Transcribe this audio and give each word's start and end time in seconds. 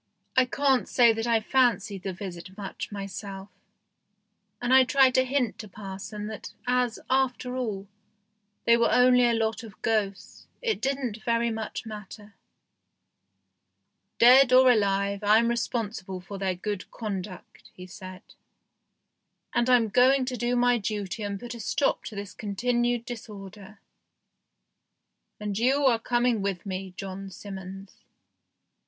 I 0.35 0.45
can't 0.45 0.89
say 0.89 1.13
that 1.13 1.27
I 1.27 1.39
fancied 1.41 2.01
the 2.01 2.11
visit 2.11 2.57
much 2.57 2.57
12 2.57 2.57
THE 2.57 2.73
GHOST 2.73 2.81
SHIP 2.81 2.91
myself, 3.25 3.49
and 4.59 4.73
I 4.73 4.83
tried 4.83 5.13
to 5.13 5.23
hint 5.23 5.59
to 5.59 5.67
parson 5.67 6.25
that 6.25 6.53
as, 6.65 6.97
after 7.07 7.55
all, 7.55 7.87
they 8.65 8.75
were 8.77 8.89
only 8.91 9.27
a 9.29 9.35
lot 9.35 9.61
of 9.61 9.79
ghosts, 9.83 10.47
it 10.59 10.81
didn't 10.81 11.23
very 11.23 11.51
much 11.51 11.85
matter. 11.85 12.33
"Dead 14.17 14.51
or 14.51 14.71
alive, 14.71 15.23
I'm 15.23 15.49
responsible 15.49 16.19
for 16.19 16.39
their 16.39 16.55
good 16.55 16.89
conduct," 16.89 17.69
he 17.75 17.85
said, 17.85 18.23
"and 19.53 19.69
I'm 19.69 19.87
going 19.87 20.25
to 20.25 20.35
do 20.35 20.55
my 20.55 20.79
duty 20.79 21.21
and 21.21 21.39
put 21.39 21.53
a 21.53 21.59
stop 21.59 22.05
to 22.05 22.15
this 22.15 22.33
continued 22.33 23.05
disorder. 23.05 23.79
And 25.39 25.59
you 25.59 25.85
are 25.85 25.99
coming 25.99 26.41
with 26.41 26.65
me, 26.65 26.95
John 26.97 27.29
Simmons." 27.29 27.97